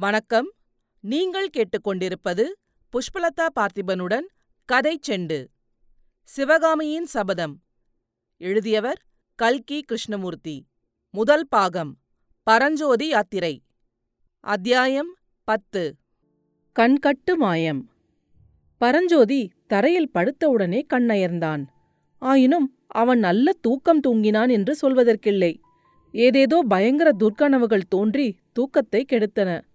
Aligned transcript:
வணக்கம். 0.00 0.52
நீங்கள் 1.00 1.48
கேட்டுக்கொண்டிருப்பது 1.56 2.44
புஷ்பலதா 2.92 3.46
பார்த்திபனுடன் 3.60 4.26
கதை 4.64 5.00
செண்டு. 5.08 5.46
சிவகாமியின் 6.22 7.04
சபதம். 7.04 7.62
எழுதியவர் 8.36 9.02
கல்கி 9.34 9.82
கிருஷ்ணமூர்த்தி. 9.82 10.66
முதல் 11.10 11.48
பாகம். 11.48 11.98
பரஞ்சோதி 12.42 13.08
யாத்திரை. 13.08 13.62
அத்தியாயம் 14.40 15.16
பத்து. 15.44 15.96
கண்கட்டு 16.78 17.34
மாயம். 17.36 17.90
பரஞ்சோதி 18.76 19.50
தரையில் 19.66 20.10
படுத்தவுடனே 20.14 20.86
கண்ணயர்ந்தான். 20.94 21.66
ஆயினும் 22.18 22.78
அவன் 22.86 23.18
நல்ல 23.18 23.52
தூக்கம் 23.60 24.00
தூங்கினான் 24.08 24.50
என்று 24.50 24.76
சொல்வதற்கில்லை. 24.82 25.60
ஏதேதோ 26.12 26.64
பயங்கர 26.68 27.10
துர்க்கனவுகள் 27.18 27.82
தோன்றி 27.88 28.38
தூக்கத்தை 28.52 29.04
கெடுத்தன. 29.12 29.68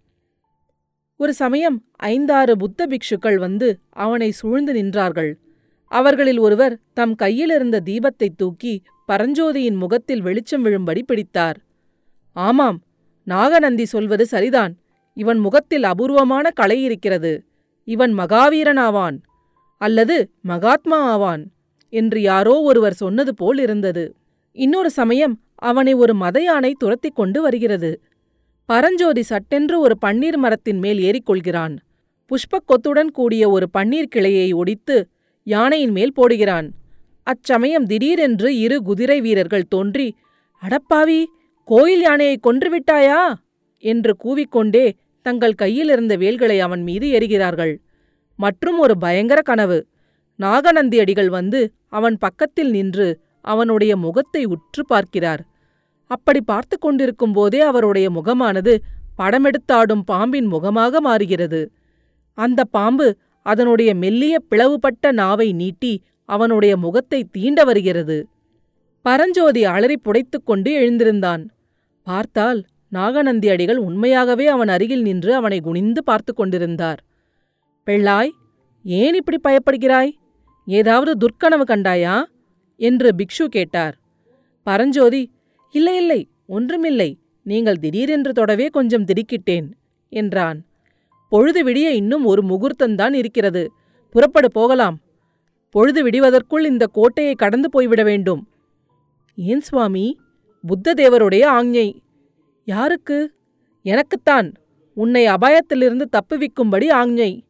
ஒரு 1.20 1.34
சமயம் 1.34 1.76
ஐந்தாறு 1.96 2.56
புத்த 2.56 2.86
பிக்ஷுக்கள் 2.86 3.36
வந்து 3.36 3.68
அவனை 3.90 4.30
சூழ்ந்து 4.30 4.72
நின்றார்கள். 4.72 5.30
அவர்களில் 5.92 6.38
ஒருவர் 6.38 6.74
தம் 6.92 7.14
கையிலிருந்த 7.14 7.80
தீபத்தை 7.84 8.28
தூக்கி 8.36 8.82
பரஞ்சோதியின் 9.08 9.76
முகத்தில் 9.76 10.20
வெளிச்சம் 10.20 10.64
விழும்படி 10.64 11.02
பிடித்தார். 11.02 11.58
ஆமாம் 12.36 12.78
நாகநந்தி 13.26 13.84
சொல்வது 13.84 14.26
சரிதான். 14.26 14.72
இவன் 15.16 15.38
முகத்தில் 15.38 15.82
அபூர்வமான 15.82 16.50
கலை 16.50 16.82
இருக்கிறது. 16.82 17.32
இவன் 17.84 18.14
மகாவீரனாவான் 18.18 19.16
அல்லது 19.80 20.16
மகாத்மா 20.42 20.98
ஆவான் 21.04 21.42
என்று 21.92 22.20
யாரோ 22.20 22.60
ஒருவர் 22.60 22.92
சொன்னது 22.92 23.34
போல் 23.34 23.58
இருந்தது. 23.58 24.04
இன்னொரு 24.56 24.90
சமயம் 24.90 25.40
அவனை 25.54 25.94
ஒரு 25.94 26.14
மத 26.14 26.42
யானை 26.42 26.72
துரத்திக் 26.78 27.14
கொண்டு 27.14 27.42
வருகிறது. 27.42 27.90
பரஞ்சோதி 28.68 29.22
சட்டென்று 29.22 29.80
ஒரு 29.80 29.94
பன்னீர் 30.06 30.36
மரத்தின் 30.36 30.78
மேல் 30.78 30.98
ஏறிக்கொள்கிறான். 30.98 31.76
புஷ்பக் 32.30 32.68
கொத்துடன் 32.68 33.10
கூடிய 33.10 33.50
ஒரு 33.50 33.66
பன்னீர் 33.78 34.08
கிளையை 34.08 34.52
ஒடித்து 34.52 35.08
யானையின் 35.42 35.90
மேல் 35.90 36.12
போடுகிறான். 36.16 36.68
அச்சமயம் 37.22 37.86
திடீரென்று 37.86 38.58
இரு 38.58 38.82
குதிரை 38.82 39.20
வீரர்கள் 39.20 39.68
தோன்றி 39.68 40.14
அடப்பாவி 40.62 41.24
கோயில் 41.64 42.00
யானையை 42.00 42.40
கொன்றுவிட்டாயா? 42.42 43.34
என்று 43.78 44.16
கூவிக்கொண்டே 44.24 44.92
தங்கள் 45.22 45.52
கையிலிருந்த 45.52 46.16
வேல்களை 46.16 46.60
அவன் 46.60 46.82
மீது 46.82 47.08
எறிகிறார்கள். 47.10 47.80
மற்றும் 48.36 48.78
ஒரு 48.78 48.98
பயங்கர 48.98 49.40
கனவு. 49.42 49.86
நாகநந்தி 50.36 50.98
அடிகள் 50.98 51.28
வந்து 51.28 51.72
அவன் 51.88 52.16
பக்கத்தில் 52.18 52.70
நின்று 52.70 53.20
அவனுடைய 53.40 53.96
முகத்தை 53.96 54.44
உற்று 54.44 54.86
பார்க்கிறார். 54.86 55.42
அப்படி 56.06 56.40
பார்த்து 56.40 56.78
கொண்டிருக்கும் 56.78 57.32
போதே 57.32 57.60
அவருடைய 57.60 58.10
முகமானது 58.10 58.82
படமெடுத்தாடும் 59.18 60.02
பாம்பின் 60.04 60.46
முகமாக 60.46 61.00
மாறுகிறது. 61.00 61.72
அந்த 62.34 62.64
பாம்பு 62.64 63.16
அதனுடைய 63.42 63.94
மெல்லிய 63.94 64.38
பிளவுபட்ட 64.50 65.12
நாவை 65.12 65.52
நீட்டி 65.52 66.02
அவனுடைய 66.24 66.76
முகத்தை 66.76 67.24
தீண்ட 67.24 67.64
வருகிறது. 67.64 68.28
பரஞ்சோதி 69.02 69.64
அலறி 69.64 69.96
புடைத்துக் 70.04 70.44
கொண்டு 70.44 70.70
எழுந்திருந்தான். 70.74 71.48
பார்த்தால் 72.02 72.64
நாகநந்தி 72.88 73.48
அடிகள் 73.48 73.76
உண்மையாகவே 73.76 74.46
அவன் 74.46 74.68
அருகில் 74.68 75.02
நின்று 75.02 75.34
அவனை 75.34 75.60
குனிந்து 75.60 76.04
பார்த்து 76.04 76.34
கொண்டிருந்தார். 76.34 77.04
பெள்ளாய் 77.86 78.30
ஏன் 78.84 79.14
இப்படி 79.14 79.38
பயப்படுகிறாய்? 79.48 80.10
ஏதாவது 80.66 81.12
துர்க்கனவு 81.20 81.62
கண்டாயா? 81.66 82.24
என்று 82.76 83.14
பிக்ஷு 83.18 83.44
கேட்டார். 83.44 83.98
பரஞ்சோதி 84.62 85.30
இல்லை 85.76 85.96
இல்லை 85.96 86.28
ஒன்றுமில்லை 86.46 87.18
நீங்கள் 87.42 87.76
திடீரென்று 87.76 88.32
தொடவே 88.32 88.66
கொஞ்சம் 88.66 89.04
திடுக்கிட்டேன் 89.04 89.68
என்றான். 90.08 90.64
பொழுது 91.28 91.64
விடிய 91.64 91.88
இன்னும் 91.90 92.24
ஒரு 92.24 92.42
முகூர்த்தந்தான் 92.42 93.14
இருக்கிறது. 93.14 93.72
புறப்படு 94.10 94.50
போகலாம். 94.50 94.98
பொழுது 95.70 96.02
விடிவதற்குள் 96.02 96.64
இந்த 96.64 96.86
கோட்டையை 96.86 97.34
கடந்து 97.34 97.70
போய்விட 97.70 98.02
வேண்டும். 98.02 98.48
ஏன் 99.36 99.60
சுவாமி? 99.60 100.18
புத்ததேவருடைய 100.66 101.44
ஆஞ்ஞை. 101.44 102.00
யாருக்கு? 102.64 103.32
எனக்குத்தான். 103.82 104.52
உன்னை 104.94 105.26
அபாயத்திலிருந்து 105.26 106.04
தப்புவிக்கும்படி 106.10 106.86
ஆஞ்ஞை. 106.90 107.40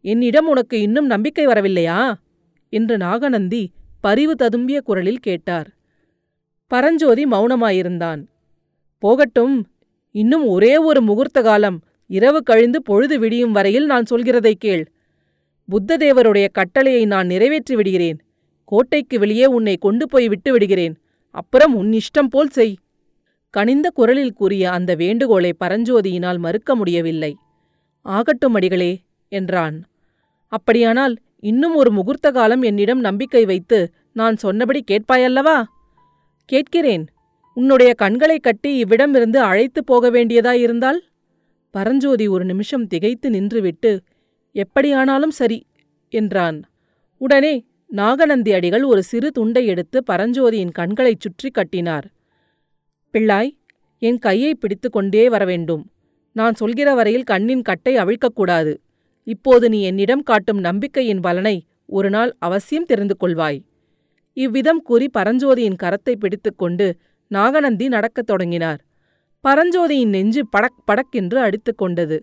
என்னிடம் 0.00 0.48
உனக்கு 0.48 0.80
இன்னும் 0.80 1.06
நம்பிக்கை 1.06 1.46
வரவில்லையா? 1.46 2.14
என்று 2.70 2.96
நாகநந்தி 2.96 3.70
பரிவு 4.00 4.34
ததும்பிய 4.38 4.80
குரலில் 4.80 5.18
கேட்டார். 5.18 5.77
பரஞ்சோதி 6.70 7.24
மௌனமாயிருந்தான். 7.24 8.20
போகட்டும் 8.98 9.68
இன்னும் 10.10 10.46
ஒரே 10.46 10.76
ஒரு 10.76 11.00
முகூர்த்த 11.02 11.42
காலம் 11.42 11.78
இரவு 12.06 12.42
கழிந்து 12.42 12.82
பொழுது 12.82 13.18
விடியும் 13.18 13.52
வரையில் 13.52 13.86
நான் 13.86 14.08
சொல்கிறதை 14.10 14.52
கேள். 14.58 14.84
புத்ததேவருடைய 15.68 16.48
கட்டளையை 16.52 17.04
நான் 17.04 17.26
நிறைவேற்றி 17.26 17.74
விடுகிறேன். 17.74 18.18
கோட்டைக்கு 18.64 19.18
வெளியே 19.18 19.46
உன்னை 19.46 19.76
கொண்டு 19.76 20.08
போய் 20.08 20.28
விட்டு 20.28 20.52
விடுகிறேன். 20.52 20.94
அப்புறம் 21.30 21.74
உன் 21.74 21.90
இஷ்டம் 21.92 22.30
போல் 22.30 22.48
செய். 22.48 22.74
கனிந்த 23.50 23.90
குரலில் 23.90 24.32
கூறிய 24.32 24.70
அந்த 24.70 24.94
வேண்டுகோளை 24.94 25.54
பரஞ்சோதியினால் 25.60 26.38
மறுக்க 26.38 26.74
முடியவில்லை. 26.74 27.36
ஆகட்டும் 28.00 28.54
அடிகளே 28.54 28.92
என்றான். 29.28 29.76
அப்படியானால் 30.52 31.16
இன்னும் 31.40 31.74
ஒரு 31.74 31.90
முகூர்த்த 31.90 32.30
காலம் 32.30 32.62
என்னிடம் 32.62 33.00
நம்பிக்கை 33.00 33.44
வைத்து 33.44 33.92
நான் 34.12 34.36
சொன்னபடி 34.36 34.84
கேட்பாயல்லவா? 34.90 35.58
கேட்கிறேன். 36.48 37.06
உன்னுடைய 37.54 37.94
கண்களைக் 37.94 38.42
கட்டி 38.42 38.82
இவ்விடமிருந்து 38.82 39.36
அழைத்துப் 39.36 39.86
போக 39.86 40.10
வேண்டியதாயிருந்தால் 40.10 40.98
பரஞ்சோதி 41.70 42.26
ஒரு 42.26 42.44
நிமிஷம் 42.44 42.86
திகைத்து 42.86 43.30
நின்றுவிட்டு 43.30 43.98
எப்படியானாலும் 44.52 45.30
சரி 45.30 45.66
என்றான். 46.08 46.62
உடனே 47.18 47.66
நாகநந்தி 47.86 48.52
அடிகள் 48.52 48.82
ஒரு 48.82 49.02
சிறு 49.02 49.30
துண்டை 49.30 49.66
எடுத்து 49.66 50.02
பரஞ்சோதியின் 50.10 50.70
கண்களைச் 50.70 51.20
சுற்றி 51.20 51.50
கட்டினார். 51.50 52.10
பிள்ளாய் 53.12 53.58
என் 53.98 54.18
கையை 54.18 54.54
பிடித்து 54.54 54.90
கொண்டே 54.90 55.28
வரவேண்டும். 55.28 55.90
நான் 56.32 56.54
சொல்கிற 56.54 56.94
வரையில் 56.94 57.22
கண்ணின் 57.22 57.62
கட்டை 57.62 57.96
அவிழ்க்கக்கூடாது. 57.96 58.76
இப்போது 59.24 59.68
நீ 59.68 59.82
என்னிடம் 59.82 60.22
காட்டும் 60.22 60.58
நம்பிக்கையின் 60.58 61.20
பலனை 61.20 61.66
ஒரு 61.86 62.10
நாள் 62.10 62.36
அவசியம் 62.38 62.84
தெரிந்து 62.84 63.16
கொள்வாய். 63.20 63.60
இவ்விதம் 64.44 64.82
கூறி 64.82 65.06
பரஞ்சோதியின் 65.18 65.80
கரத்தை 65.82 66.14
பிடித்துக்கொண்டு 66.14 66.86
நாகநந்தி 67.30 67.88
நடக்கத் 67.88 68.26
தொடங்கினார். 68.26 68.80
பரஞ்சோதியின் 69.44 70.12
நெஞ்சு 70.16 70.42
படக் 70.46 70.82
படக்கென்று 70.88 71.38
அடித்துக் 71.46 71.78
கொண்டது. 71.78 72.16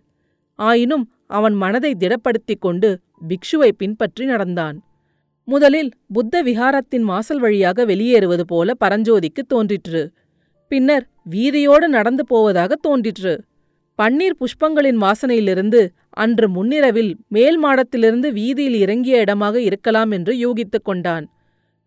ஆயினும் 0.60 1.06
அவன் 1.28 1.54
மனதை 1.54 1.92
திடப்படுத்திக் 2.00 2.64
கொண்டு 2.66 2.90
பிக்ஷுவை 3.22 3.70
பின்பற்றி 3.78 4.26
நடந்தான். 4.26 4.78
முதலில் 5.48 5.92
புத்த 6.14 6.44
விஹாரத்தின் 6.44 7.06
வாசல் 7.12 7.40
வழியாக 7.40 7.86
வெளியேறுவது 7.86 8.46
போல 8.48 8.72
பரஞ்சோதிக்கு 8.86 9.42
தோன்றிற்று. 9.48 10.04
பின்னர் 10.72 11.06
வீதியோடு 11.30 11.88
நடந்து 11.88 12.24
போவதாக 12.26 12.76
தோன்றிற்று. 12.76 13.36
பன்னீர் 14.00 14.40
புஷ்பங்களின் 14.40 15.00
வாசனையிலிருந்து 15.06 15.82
அன்று 16.10 16.48
முன்னிரவில் 16.50 17.14
மேல் 17.28 17.58
மாடத்திலிருந்து 17.64 18.28
வீதியில் 18.32 18.78
இறங்கிய 18.80 19.20
இடமாக 19.20 19.56
இருக்கலாம் 19.62 20.12
என்று 20.12 20.34
யூகித்துக் 20.46 20.88
கொண்டான். 20.90 21.26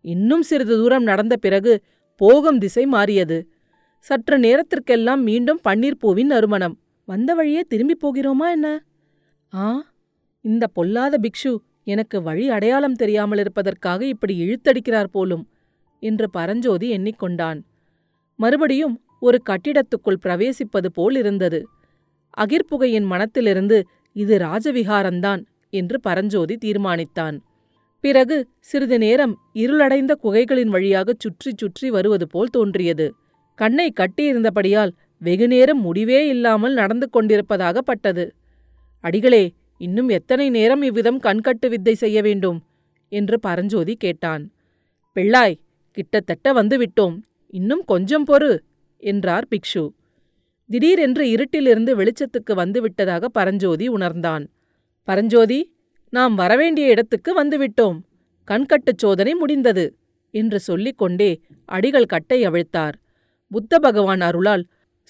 இன்னும் 0.05 0.41
சிறிது 0.41 0.75
தூரம் 0.77 1.03
நடந்த 1.03 1.37
பிறகு 1.37 1.73
போகும் 2.15 2.57
திசை 2.57 2.85
மாறியது. 2.85 3.47
சற்று 4.05 4.39
நேரத்திற்கெல்லாம் 4.39 5.23
மீண்டும் 5.23 5.59
பன்னீர்பூவின் 5.67 6.31
நறுமணம். 6.33 6.75
வந்த 7.05 7.33
வழியே 7.33 7.61
திரும்பிப் 7.67 8.01
போகிறோமா 8.03 8.47
என்ன? 8.51 8.67
ஆ 9.53 9.65
இந்த 10.45 10.67
பொல்லாத 10.67 11.19
பிக்ஷு 11.21 11.55
எனக்கு 11.83 12.21
வழி 12.21 12.49
அடையாளம் 12.49 12.93
தெரியாமல் 12.93 13.37
இருப்பதற்காக 13.37 14.05
இப்படி 14.05 14.33
இழுத்தடிக்கிறார் 14.41 15.09
போலும் 15.11 15.43
என்று 16.03 16.29
பரஞ்சோதி 16.29 16.87
எண்ணிக்கொண்டான். 16.97 17.59
மறுபடியும் 18.35 18.95
ஒரு 19.19 19.37
கட்டிடத்துக்குள் 19.49 20.23
பிரவேசிப்பது 20.25 20.89
போல் 20.93 21.15
இருந்தது. 21.15 21.59
அகிர்புகையின் 22.37 23.05
மனத்திலிருந்து 23.05 23.77
இது 24.15 24.37
ராஜவிகாரந்தான் 24.37 25.41
என்று 25.69 25.99
பரஞ்சோதி 25.99 26.57
தீர்மானித்தான். 26.65 27.37
பிறகு 28.03 28.47
சிறிது 28.59 28.97
நேரம் 28.99 29.33
இருளடைந்த 29.53 30.17
குகைகளின் 30.23 30.67
வழியாகச் 30.67 31.19
சுற்றி 31.19 31.51
சுற்றி 31.55 31.89
வருவது 31.89 32.27
போல் 32.27 32.47
தோன்றியது. 32.47 33.07
கண்ணை 33.55 33.93
கட்டியிருந்தபடியால் 33.99 34.91
வெகுநேரம் 35.17 35.81
முடிவே 35.81 36.27
இல்லாமல் 36.27 36.73
நடந்து 36.73 37.09
கொண்டிருப்பதாக 37.09 37.81
பட்டது. 37.81 38.25
அடிகளே 39.03 39.43
இன்னும் 39.77 40.09
எத்தனை 40.09 40.49
நேரம் 40.49 40.81
இவ்விதம் 40.81 41.19
கண்கட்டு 41.19 41.67
வித்தை 41.69 41.95
செய்ய 41.95 42.21
வேண்டும்? 42.21 42.59
என்று 43.11 43.39
பரஞ்சோதி 43.39 43.95
கேட்டான். 43.95 44.43
பிள்ளாய் 45.15 45.59
கிட்டத்தட்ட 45.91 46.53
வந்துவிட்டோம். 46.53 47.15
இன்னும் 47.53 47.83
கொஞ்சம் 47.85 48.25
பொறு 48.25 48.59
என்றார் 48.97 49.47
பிக்ஷு. 49.47 49.83
திடீரென்று 50.69 51.25
இருட்டிலிருந்து 51.25 51.91
வெளிச்சத்துக்கு 51.99 52.53
வந்துவிட்டதாக 52.55 53.25
பரஞ்சோதி 53.25 53.87
உணர்ந்தான். 53.87 54.45
பரஞ்சோதி 55.03 55.59
நாம் 56.09 56.35
வரவேண்டிய 56.35 56.87
இடத்துக்கு 56.87 57.43
வந்துவிட்டோம். 57.43 57.99
கண்கட்டுச் 58.43 58.97
சோதனை 58.97 59.33
முடிந்தது 59.33 59.95
என்று 60.31 60.59
சொல்லிக் 60.59 60.97
கொண்டே 60.97 61.41
அடிகள் 61.65 62.05
கட்டை 62.05 62.47
அவிழ்த்தார். 62.47 62.93
புத்த 63.49 63.79
பகவான் 63.79 64.21
அருளால் 64.21 64.65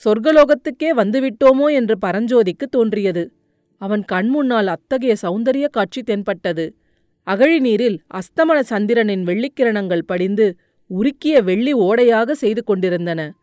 சொர்க்கலோகத்துக்கே 0.06 0.92
வந்துவிட்டோமோ 0.98 1.72
என்று 1.72 1.98
பரஞ்சோதிக்கு 2.06 2.66
தோன்றியது. 2.69 3.31
அவன் 3.78 4.06
கண்முன்னால் 4.12 4.66
அத்தகைய 4.66 5.16
சௌந்தரிய 5.22 5.69
காட்சி 5.69 6.01
தென்பட்டது. 6.01 6.75
அகழி 7.24 7.60
நீரில் 7.60 8.01
அஸ்தமன 8.13 8.60
சந்திரனின் 8.60 9.24
வெள்ளிக்கிரணங்கள் 9.24 10.01
படிந்து 10.01 10.56
உருக்கிய 10.90 11.44
வெள்ளி 11.44 11.74
ஓடையாக 11.74 12.31
செய்து 12.31 12.63
கொண்டிருந்தன. 12.63 13.34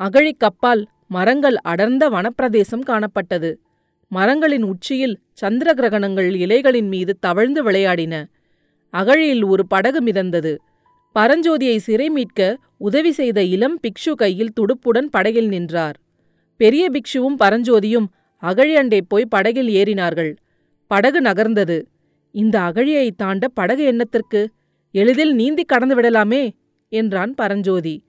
அகழிக் 0.00 0.40
கப்பால் 0.40 0.84
மரங்கள் 1.08 1.56
அடர்ந்த 1.56 2.10
வனப்பிரதேசம் 2.10 2.84
காணப்பட்டது. 2.86 3.56
மரங்களின் 4.08 4.62
உச்சியில் 4.62 5.20
சந்திர 5.32 5.74
கிரகணங்கள் 5.74 6.34
இலைகளின் 6.34 6.88
மீது 6.88 7.18
தவழ்ந்து 7.18 7.70
விளையாடின. 7.70 8.26
அகழியில் 8.90 9.44
ஒரு 9.44 9.66
படகு 9.66 10.04
மிதந்தது. 10.04 10.56
பரஞ்சோதியை 11.14 11.76
சிறை 11.76 12.08
மீட்க 12.08 12.58
உதவி 12.78 13.12
செய்த 13.12 13.42
இளம் 13.42 13.80
பிக்ஷு 13.80 14.12
கையில் 14.12 14.52
துடுப்புடன் 14.60 15.06
படகில் 15.10 15.48
நின்றார். 15.48 16.00
பெரிய 16.56 16.90
பிக்ஷுவும் 16.90 17.36
பரஞ்சோதியும் 17.38 18.06
அகழி 18.36 18.76
அண்டே 18.76 19.00
போய் 19.08 19.26
படகில் 19.26 19.68
ஏறினார்கள். 19.68 20.36
படகு 20.86 21.22
நகர்ந்தது. 21.22 21.84
இந்த 22.30 22.60
அகழியை 22.60 23.10
தாண்ட 23.16 23.48
படகு 23.48 23.84
எண்ணத்திற்கு 23.84 24.50
எளிதில் 24.92 25.34
நீந்தி 25.34 25.64
கடந்து 25.64 26.00
விடலாமே 26.00 26.50
என்றான் 26.88 27.34
பரஞ்சோதி. 27.34 28.04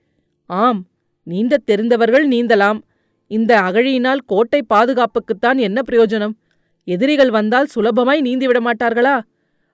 ஆம் 0.46 0.88
நீந்தத் 1.24 1.66
தெரிந்தவர்கள் 1.66 2.28
நீந்தலாம். 2.28 2.80
இந்த 3.28 3.62
அகழியினால் 3.62 4.22
கோட்டை 4.26 4.66
பாதுகாப்புக்குத்தான் 4.74 5.58
என்ன 5.58 5.82
பிரயோஜனம்? 5.92 6.36
எதிரிகள் 6.88 7.30
வந்தால் 7.30 7.68
சுலபமாய் 7.76 8.22
நீந்திவிட 8.22 8.60
மாட்டார்களா? 8.60 9.22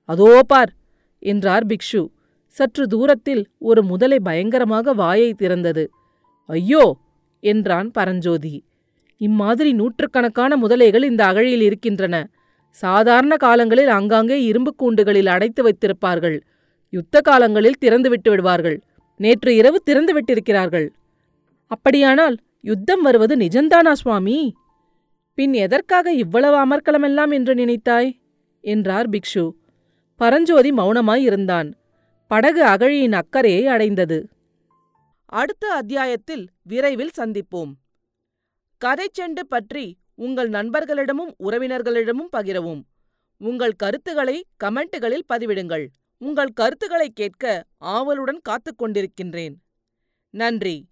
அதோ 0.06 0.44
பார் 0.48 0.72
என்றார் 1.20 1.66
பிக்ஷு. 1.66 2.02
சற்று 2.48 2.88
தூரத்தில் 2.88 3.44
ஒரு 3.60 3.84
முதலை 3.84 4.20
பயங்கரமாக 4.20 4.94
வாயை 4.94 5.34
திறந்தது. 5.34 5.84
ஐயோ 6.50 6.98
என்றான் 7.40 7.92
பரஞ்சோதி. 7.92 8.64
இம்மாதிரி 9.18 9.74
நூற்றுக்கணக்கான 9.74 10.58
முதலைகள் 10.58 11.04
இந்த 11.04 11.26
அகழியில் 11.26 11.62
இருக்கின்றன. 11.62 12.16
சாதாரண 12.70 13.36
காலங்களில் 13.36 13.88
அங்காங்கே 13.88 14.44
இரும்புக் 14.44 14.80
கூண்டுகளில் 14.84 15.26
அடைத்து 15.26 15.62
வைத்திருப்பார்கள். 15.64 16.38
யுத்த 16.90 17.22
காலங்களில் 17.22 17.80
திறந்து 17.80 18.10
விட்டு 18.10 18.30
விடுவார்கள். 18.30 18.78
நேற்று 19.20 19.56
இரவு 19.56 19.80
திறந்து 19.84 20.14
விட்டிருக்கிறார்கள் 20.14 20.88
அப்படியானால் 21.68 22.36
யுத்தம் 22.66 23.02
வருவது 23.02 23.36
நிஜந்தானா 23.36 23.92
சுவாமி? 23.92 24.54
பின் 25.34 25.54
எதற்காக 25.54 26.14
இவ்வளவு 26.14 26.68
அமர்க்கலமெல்லாம் 26.68 27.34
என்று 27.34 27.54
நினைத்தாய்? 27.54 28.20
என்றார் 28.62 29.10
பிக்ஷு. 29.10 29.52
பரஞ்சோதி 30.16 30.72
மௌனமாய் 30.72 31.22
இருந்தான். 31.22 31.76
படகு 32.28 32.64
அகழியின் 32.64 33.12
அக்கறையை 33.12 33.68
அடைந்தது. 33.68 34.30
அடுத்த 35.26 35.68
அத்தியாயத்தில் 35.68 36.48
விரைவில் 36.64 37.10
சந்திப்போம். 37.18 37.74
கதைச்செண்டு 38.86 39.44
பற்றி 39.48 39.98
உங்கள் 40.16 40.50
நண்பர்களிடமும் 40.50 41.34
உறவினர்களிடமும் 41.40 42.32
பகிரவும். 42.38 42.82
உங்கள் 43.38 43.72
கருத்துக்களை 43.72 44.46
கமெண்ட்டுகளில் 44.64 45.26
பதிவிடுங்கள். 45.34 45.88
உங்கள் 46.18 46.52
கருத்துக்களை 46.54 47.10
கேட்க 47.10 47.64
ஆவலுடன் 47.78 48.40
காத்துக் 48.42 48.84
கொண்டிருக்கின்றேன். 48.84 49.56
நன்றி. 50.30 50.92